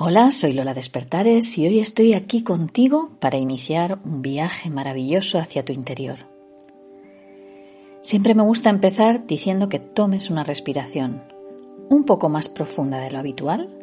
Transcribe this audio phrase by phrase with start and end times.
[0.00, 5.64] Hola, soy Lola Despertares y hoy estoy aquí contigo para iniciar un viaje maravilloso hacia
[5.64, 6.18] tu interior.
[8.00, 11.24] Siempre me gusta empezar diciendo que tomes una respiración
[11.88, 13.76] un poco más profunda de lo habitual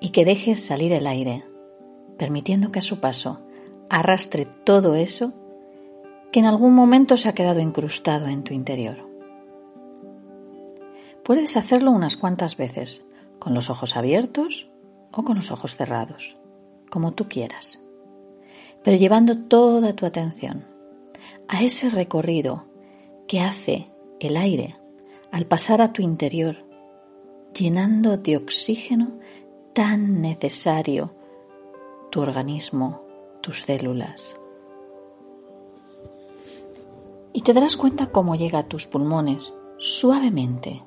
[0.00, 1.44] y que dejes salir el aire,
[2.16, 3.42] permitiendo que a su paso
[3.90, 5.34] arrastre todo eso
[6.30, 9.06] que en algún momento se ha quedado incrustado en tu interior.
[11.22, 13.04] Puedes hacerlo unas cuantas veces,
[13.38, 14.71] con los ojos abiertos
[15.12, 16.36] o con los ojos cerrados,
[16.90, 17.82] como tú quieras,
[18.82, 20.66] pero llevando toda tu atención
[21.48, 22.64] a ese recorrido
[23.28, 24.76] que hace el aire
[25.30, 26.64] al pasar a tu interior,
[27.54, 29.18] llenando de oxígeno
[29.72, 31.14] tan necesario
[32.10, 33.02] tu organismo,
[33.40, 34.36] tus células.
[37.32, 40.84] Y te darás cuenta cómo llega a tus pulmones suavemente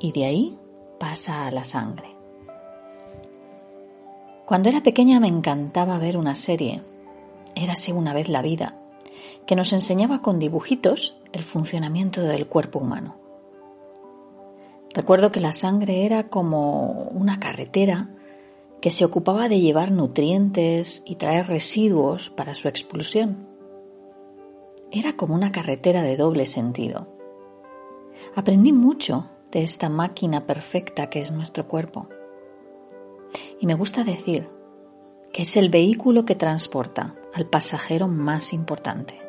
[0.00, 0.58] y de ahí
[1.00, 2.17] pasa a la sangre.
[4.48, 6.80] Cuando era pequeña me encantaba ver una serie,
[7.54, 8.78] Érase una vez la vida,
[9.44, 13.16] que nos enseñaba con dibujitos el funcionamiento del cuerpo humano.
[14.94, 18.08] Recuerdo que la sangre era como una carretera
[18.80, 23.46] que se ocupaba de llevar nutrientes y traer residuos para su expulsión.
[24.90, 27.06] Era como una carretera de doble sentido.
[28.34, 32.08] Aprendí mucho de esta máquina perfecta que es nuestro cuerpo.
[33.60, 34.48] Y me gusta decir
[35.32, 39.20] que es el vehículo que transporta al pasajero más importante,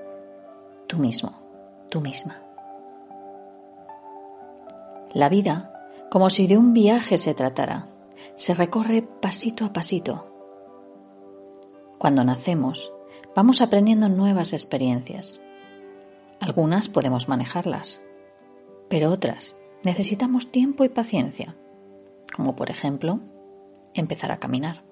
[0.88, 1.34] tú mismo,
[1.90, 2.41] tú misma.
[5.13, 5.73] La vida,
[6.12, 7.88] como si de un viaje se tratara,
[8.35, 10.28] se recorre pasito a pasito.
[11.97, 12.94] Cuando nacemos,
[13.35, 15.41] vamos aprendiendo nuevas experiencias.
[16.39, 18.01] Algunas podemos manejarlas,
[18.88, 21.56] pero otras necesitamos tiempo y paciencia,
[22.35, 23.19] como por ejemplo
[24.00, 24.84] empezar a caminar.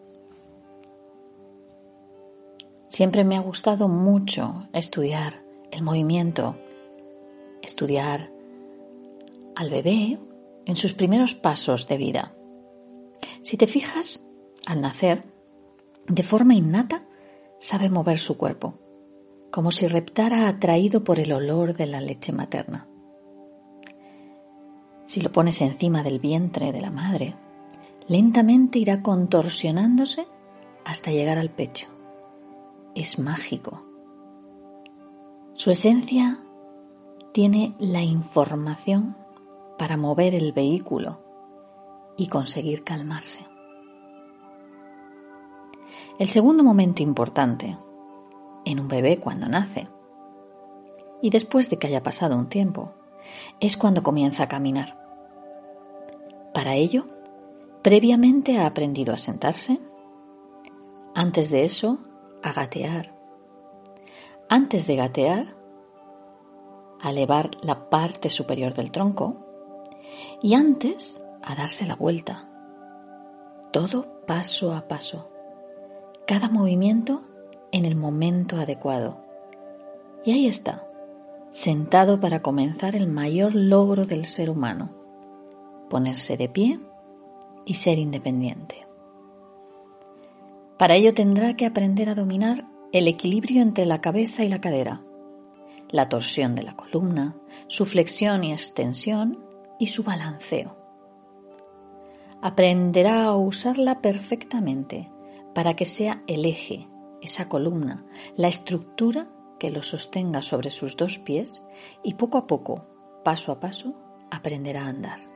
[2.87, 6.55] Siempre me ha gustado mucho estudiar el movimiento,
[7.61, 8.31] estudiar
[9.55, 10.19] al bebé
[10.65, 12.33] en sus primeros pasos de vida.
[13.41, 14.25] Si te fijas,
[14.65, 15.25] al nacer,
[16.07, 17.05] de forma innata,
[17.59, 18.79] sabe mover su cuerpo,
[19.51, 22.87] como si reptara atraído por el olor de la leche materna.
[25.05, 27.35] Si lo pones encima del vientre de la madre,
[28.07, 30.27] lentamente irá contorsionándose
[30.85, 31.87] hasta llegar al pecho.
[32.95, 33.83] Es mágico.
[35.53, 36.39] Su esencia
[37.33, 39.17] tiene la información
[39.77, 41.21] para mover el vehículo
[42.17, 43.45] y conseguir calmarse.
[46.19, 47.77] El segundo momento importante
[48.65, 49.87] en un bebé cuando nace
[51.21, 52.93] y después de que haya pasado un tiempo
[53.59, 54.97] es cuando comienza a caminar.
[56.53, 57.05] Para ello,
[57.87, 59.79] previamente ha aprendido a sentarse,
[61.15, 61.99] antes de eso
[62.43, 63.15] a gatear,
[64.49, 65.55] antes de gatear
[66.99, 69.37] a elevar la parte superior del tronco
[70.41, 72.49] y antes a darse la vuelta.
[73.71, 75.29] Todo paso a paso.
[76.27, 77.21] Cada movimiento
[77.71, 79.23] en el momento adecuado.
[80.25, 80.85] Y ahí está,
[81.51, 84.89] sentado para comenzar el mayor logro del ser humano,
[85.89, 86.81] ponerse de pie
[87.67, 88.87] y ser independiente.
[90.79, 95.03] Para ello tendrá que aprender a dominar el equilibrio entre la cabeza y la cadera,
[95.91, 97.35] la torsión de la columna,
[97.67, 99.45] su flexión y extensión
[99.77, 100.87] y su balanceo
[102.41, 105.11] aprenderá a usarla perfectamente
[105.53, 106.87] para que sea el eje,
[107.21, 108.05] esa columna,
[108.35, 111.61] la estructura que lo sostenga sobre sus dos pies
[112.03, 112.85] y poco a poco,
[113.23, 113.95] paso a paso,
[114.29, 115.26] aprenderá a andar.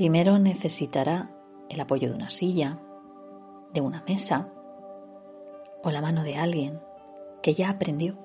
[0.00, 1.30] Primero necesitará
[1.68, 2.80] el apoyo de una silla,
[3.74, 4.48] de una mesa
[5.82, 6.80] o la mano de alguien
[7.42, 8.16] que ya aprendió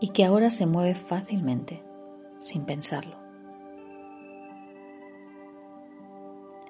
[0.00, 1.84] y que ahora se mueve fácilmente,
[2.40, 3.18] sin pensarlo.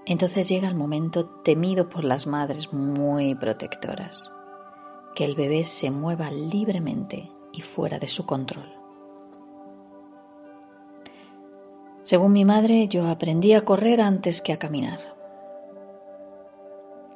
[0.04, 4.32] Entonces llega el momento temido por las madres muy protectoras,
[5.14, 8.77] que el bebé se mueva libremente y fuera de su control.
[12.08, 14.98] Según mi madre, yo aprendí a correr antes que a caminar.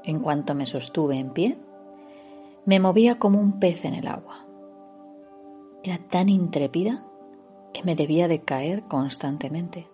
[0.04, 1.56] en cuanto me sostuve en pie,
[2.66, 4.46] me movía como un pez en el agua.
[5.82, 7.06] Era tan intrépida
[7.72, 9.88] que me debía de caer constantemente.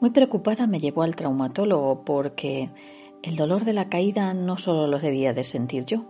[0.00, 2.68] Muy preocupada me llevó al traumatólogo porque
[3.22, 6.04] el dolor de la caída no solo lo debía de sentir yo.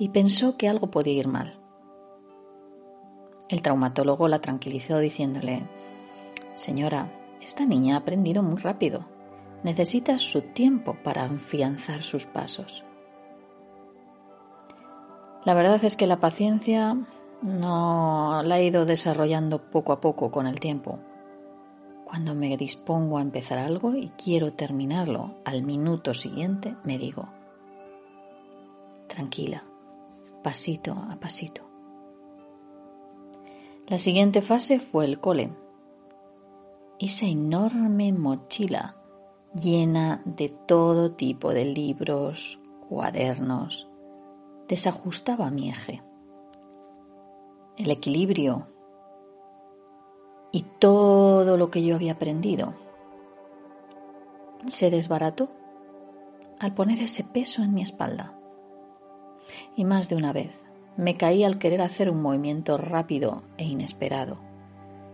[0.00, 1.60] Y pensó que algo podía ir mal.
[3.48, 5.62] El traumatólogo la tranquilizó diciéndole,
[6.54, 7.10] Señora,
[7.40, 9.06] esta niña ha aprendido muy rápido.
[9.62, 12.84] Necesita su tiempo para afianzar sus pasos.
[15.44, 16.96] La verdad es que la paciencia
[17.42, 20.98] no la he ido desarrollando poco a poco con el tiempo.
[22.04, 27.28] Cuando me dispongo a empezar algo y quiero terminarlo al minuto siguiente, me digo,
[29.06, 29.62] tranquila,
[30.42, 31.67] pasito a pasito.
[33.88, 35.50] La siguiente fase fue el cole.
[36.98, 38.96] Esa enorme mochila
[39.58, 43.88] llena de todo tipo de libros, cuadernos,
[44.68, 46.02] desajustaba mi eje.
[47.78, 48.66] El equilibrio
[50.52, 52.74] y todo lo que yo había aprendido
[54.66, 55.48] se desbarató
[56.58, 58.38] al poner ese peso en mi espalda.
[59.76, 60.67] Y más de una vez
[60.98, 64.36] me caí al querer hacer un movimiento rápido e inesperado,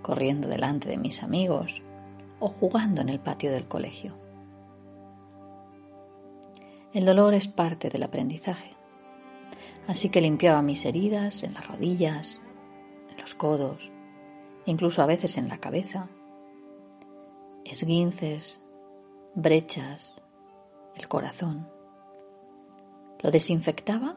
[0.01, 1.83] corriendo delante de mis amigos
[2.41, 4.17] o jugando en el patio del colegio.
[6.95, 8.71] El dolor es parte del aprendizaje,
[9.87, 12.41] así que limpiaba mis heridas en las rodillas,
[13.11, 13.93] en los codos,
[14.65, 16.09] incluso a veces en la cabeza,
[17.67, 18.63] esguinces,
[19.35, 20.17] brechas,
[20.97, 21.69] el corazón.
[23.23, 24.17] Lo desinfectaba,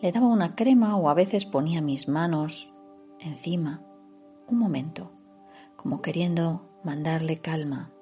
[0.00, 2.72] le daba una crema o a veces ponía mis manos
[3.18, 3.82] encima,
[4.46, 5.12] un momento,
[5.76, 7.92] como queriendo mandarle calma.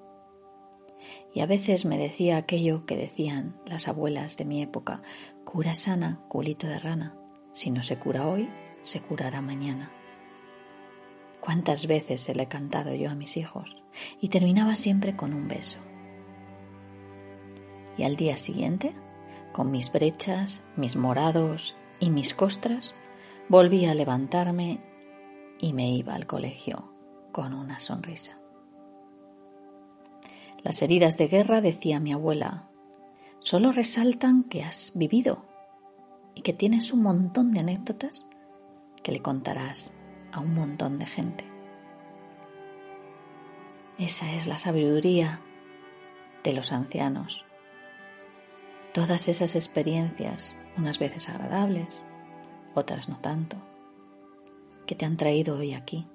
[1.32, 5.02] Y a veces me decía aquello que decían las abuelas de mi época,
[5.44, 7.16] cura sana, culito de rana.
[7.52, 8.48] Si no se cura hoy,
[8.82, 9.90] se curará mañana.
[11.40, 13.76] ¿Cuántas veces se le he cantado yo a mis hijos?
[14.20, 15.78] Y terminaba siempre con un beso.
[17.96, 18.94] Y al día siguiente,
[19.52, 22.94] con mis brechas, mis morados y mis costras,
[23.48, 24.80] volví a levantarme
[25.58, 26.92] y me iba al colegio
[27.32, 28.38] con una sonrisa.
[30.62, 32.68] Las heridas de guerra, decía mi abuela,
[33.38, 35.44] solo resaltan que has vivido
[36.34, 38.26] y que tienes un montón de anécdotas
[39.02, 39.92] que le contarás
[40.32, 41.44] a un montón de gente.
[43.98, 45.40] Esa es la sabiduría
[46.44, 47.44] de los ancianos.
[48.92, 52.02] Todas esas experiencias, unas veces agradables,
[52.74, 53.56] otras no tanto,
[54.86, 56.06] que te han traído hoy aquí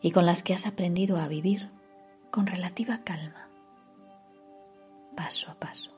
[0.00, 1.70] y con las que has aprendido a vivir
[2.30, 3.48] con relativa calma,
[5.16, 5.92] paso a paso.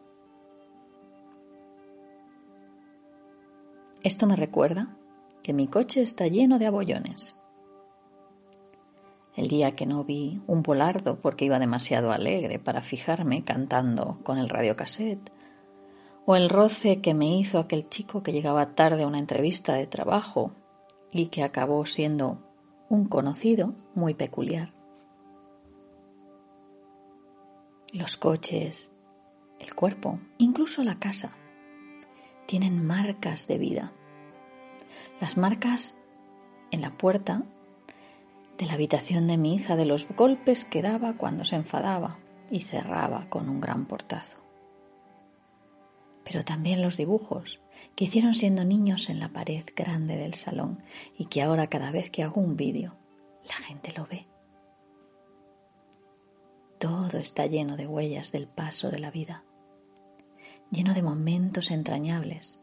[4.03, 4.97] Esto me recuerda
[5.43, 7.37] que mi coche está lleno de abollones.
[9.35, 14.39] El día que no vi un volardo porque iba demasiado alegre para fijarme cantando con
[14.39, 15.31] el radiocassette,
[16.31, 19.87] o el roce que me hizo aquel chico que llegaba tarde a una entrevista de
[19.87, 20.53] trabajo
[21.11, 22.39] y que acabó siendo
[22.91, 24.75] un conocido muy peculiar.
[27.95, 28.93] Los coches,
[29.59, 31.33] el cuerpo, incluso la casa,
[32.45, 33.93] tienen marcas de vida
[35.21, 35.97] las marcas
[36.71, 37.43] en la puerta
[38.59, 42.19] de la habitación de mi hija de los golpes que daba cuando se enfadaba
[42.51, 44.48] y cerraba con un gran portazo.
[46.31, 47.59] Pero también los dibujos
[47.97, 50.83] que hicieron siendo niños en la pared grande del salón
[51.17, 52.99] y que ahora cada vez que hago un vídeo
[53.49, 54.29] la gente lo ve.
[56.79, 59.43] Todo está lleno de huellas del paso de la vida,
[60.71, 62.59] lleno de momentos entrañables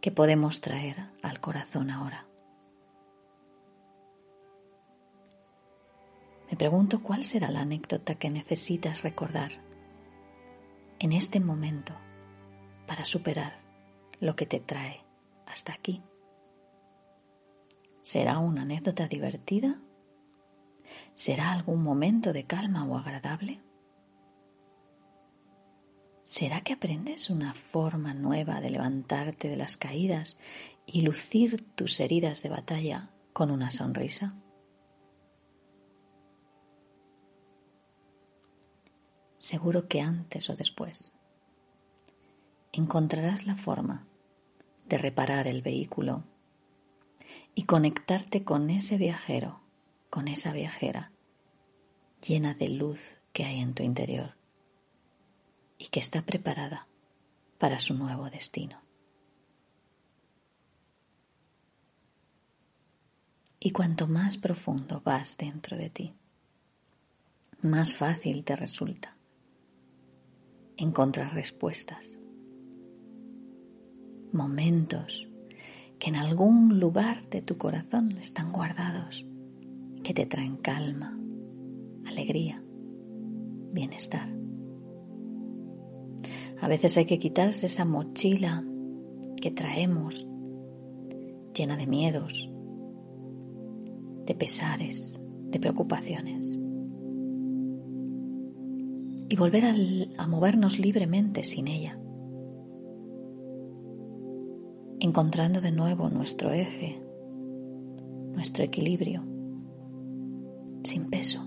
[0.00, 2.28] que podemos traer al corazón ahora.
[6.48, 9.50] Me pregunto cuál será la anécdota que necesitas recordar
[11.00, 11.94] en este momento
[12.86, 13.60] para superar
[14.20, 15.04] lo que te trae
[15.46, 16.02] hasta aquí.
[18.00, 19.80] ¿Será una anécdota divertida?
[21.14, 23.60] ¿Será algún momento de calma o agradable?
[26.24, 30.38] ¿Será que aprendes una forma nueva de levantarte de las caídas
[30.86, 34.34] y lucir tus heridas de batalla con una sonrisa?
[39.38, 41.12] Seguro que antes o después
[42.72, 44.06] encontrarás la forma
[44.86, 46.24] de reparar el vehículo
[47.54, 49.60] y conectarte con ese viajero,
[50.10, 51.12] con esa viajera
[52.26, 54.36] llena de luz que hay en tu interior
[55.78, 56.86] y que está preparada
[57.58, 58.80] para su nuevo destino.
[63.58, 66.14] Y cuanto más profundo vas dentro de ti,
[67.60, 69.16] más fácil te resulta
[70.76, 72.18] encontrar respuestas,
[74.34, 75.28] momentos
[75.98, 79.24] que en algún lugar de tu corazón están guardados,
[80.02, 81.18] que te traen calma,
[82.06, 82.62] alegría,
[83.72, 84.28] bienestar.
[86.60, 88.64] A veces hay que quitarse esa mochila
[89.40, 90.26] que traemos
[91.54, 92.48] llena de miedos,
[94.26, 95.18] de pesares,
[95.50, 96.58] de preocupaciones.
[99.28, 99.64] Y volver
[100.18, 101.98] a, movernos libremente sin ella.
[105.04, 107.02] Encontrando de nuevo nuestro eje,
[108.34, 109.24] nuestro equilibrio,
[110.84, 111.44] sin peso.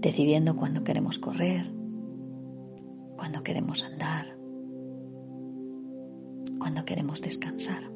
[0.00, 1.74] Decidiendo cuándo queremos correr,
[3.16, 4.38] cuándo queremos andar,
[6.60, 7.90] cuándo queremos descansar.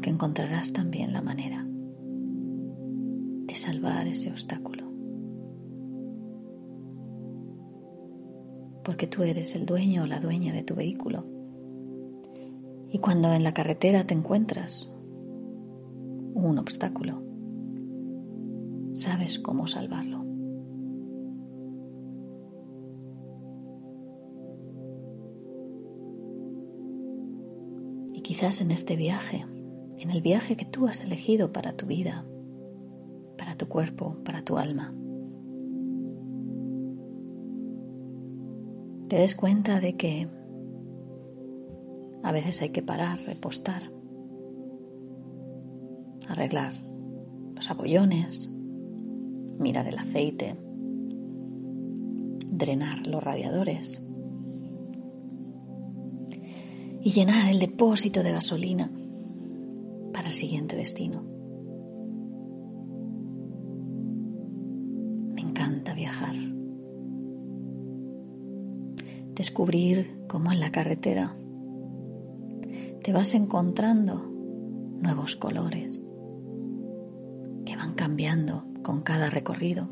[0.00, 4.90] Porque encontrarás también la manera de salvar ese obstáculo,
[8.82, 11.26] porque tú eres el dueño o la dueña de tu vehículo.
[12.88, 14.90] Y cuando en la carretera te encuentras
[16.32, 17.22] un obstáculo,
[18.94, 20.24] sabes cómo salvarlo.
[28.14, 29.44] Y quizás en este viaje,
[30.00, 32.24] en el viaje que tú has elegido para tu vida,
[33.36, 34.94] para tu cuerpo, para tu alma,
[39.08, 40.28] te des cuenta de que
[42.22, 43.90] a veces hay que parar, repostar
[46.30, 46.72] arreglar
[47.54, 48.48] los abollones,
[49.58, 50.56] mirar el aceite,
[52.46, 54.00] drenar los radiadores
[57.02, 58.90] y llenar el depósito de gasolina
[60.30, 61.22] el siguiente destino.
[65.34, 66.34] Me encanta viajar.
[69.34, 71.36] Descubrir cómo en la carretera
[73.02, 74.26] te vas encontrando
[75.00, 76.02] nuevos colores,
[78.00, 79.88] cambiando con cada recorrido.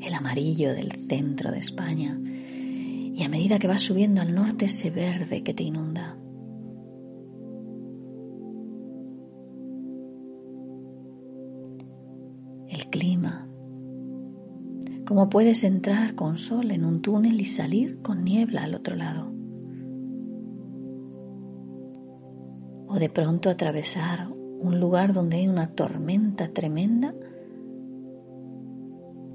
[0.00, 4.90] El amarillo del centro de España y a medida que vas subiendo al norte ese
[4.90, 6.17] verde que te inunda.
[12.78, 13.48] El clima.
[15.04, 19.32] Cómo puedes entrar con sol en un túnel y salir con niebla al otro lado.
[22.86, 27.16] O de pronto atravesar un lugar donde hay una tormenta tremenda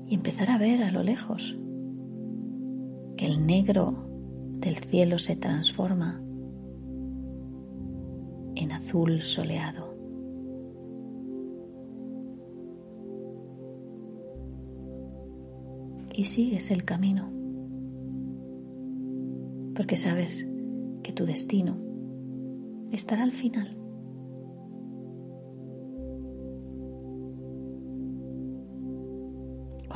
[0.07, 1.57] y empezar a ver a lo lejos
[3.17, 4.07] que el negro
[4.59, 6.21] del cielo se transforma
[8.55, 9.82] en azul soleado.
[16.13, 17.32] Y sigues el camino,
[19.75, 20.48] porque sabes
[21.01, 21.77] que tu destino
[22.91, 23.84] estará al final.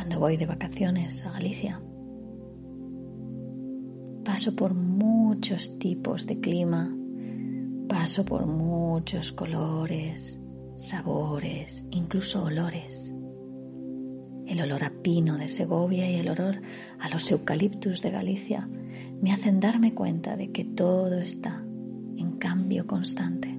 [0.08, 1.82] cuando voy de vacaciones a Galicia.
[4.24, 6.96] Paso por muchos tipos de clima,
[7.90, 10.40] paso por muchos colores,
[10.76, 13.12] sabores, incluso olores.
[14.58, 16.60] El olor a pino de Segovia y el olor
[16.98, 18.68] a los eucaliptus de Galicia
[19.22, 21.64] me hacen darme cuenta de que todo está
[22.18, 23.56] en cambio constante.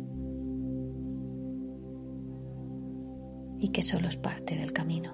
[3.61, 5.13] Y que solo es parte del camino.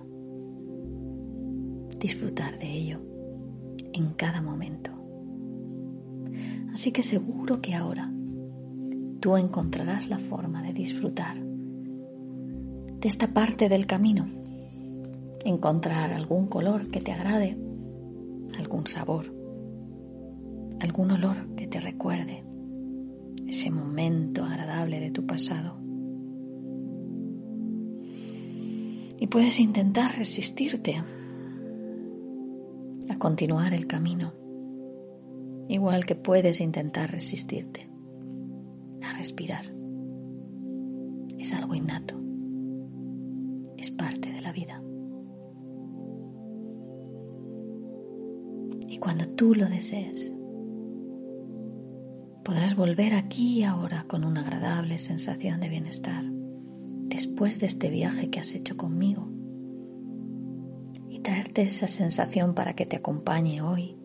[2.00, 3.02] Disfrutar de ello
[3.92, 4.90] en cada momento.
[6.72, 8.10] Así que seguro que ahora
[9.20, 14.43] tú encontrarás la forma de disfrutar de esta parte del camino,
[15.44, 17.58] encontrar algún color que te agrade,
[18.58, 19.34] algún sabor,
[20.80, 22.44] algún olor que te recuerde
[23.46, 25.78] ese momento agradable de tu pasado.
[29.18, 31.02] Y puedes intentar resistirte
[33.08, 34.32] a continuar el camino,
[35.68, 37.88] igual que puedes intentar resistirte
[39.02, 39.66] a respirar.
[41.38, 42.20] Es algo innato,
[43.76, 44.80] Es parte de la vida.
[48.88, 50.32] Y cuando tú lo desees,
[52.44, 58.28] podrás volver aquí y ahora con una agradable sensación de bienestar después de este viaje
[58.28, 59.28] que has hecho conmigo
[61.08, 63.96] y traerte esa sensación para que te acompañe hoy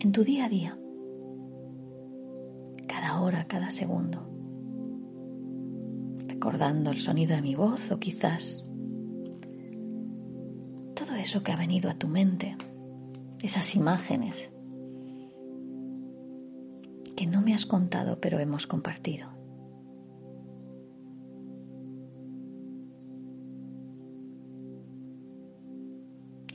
[0.00, 0.78] en tu día a día,
[2.86, 4.28] cada hora, cada segundo,
[6.28, 8.64] recordando el sonido de mi voz o quizás
[10.94, 12.56] todo eso que ha venido a tu mente,
[13.42, 14.50] esas imágenes
[17.16, 19.34] que no me has contado pero hemos compartido.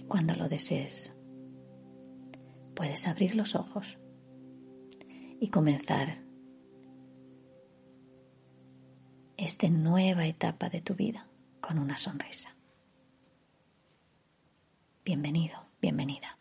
[0.07, 1.15] Cuando lo desees,
[2.75, 3.97] puedes abrir los ojos
[5.39, 6.21] y comenzar
[9.37, 11.27] esta nueva etapa de tu vida
[11.61, 12.55] con una sonrisa.
[15.05, 16.40] Bienvenido, bienvenida.